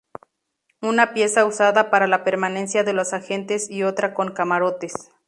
[0.81, 4.93] Una pieza usada para la permanencia de los agentes y otra con camarotes.